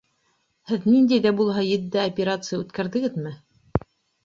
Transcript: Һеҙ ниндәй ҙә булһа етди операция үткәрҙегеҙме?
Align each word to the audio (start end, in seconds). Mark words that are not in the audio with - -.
Һеҙ 0.71 0.87
ниндәй 0.93 1.21
ҙә 1.25 1.33
булһа 1.41 1.65
етди 1.67 2.01
операция 2.05 2.61
үткәрҙегеҙме? 2.65 3.37